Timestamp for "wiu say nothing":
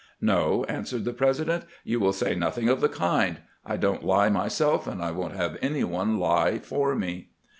1.99-2.67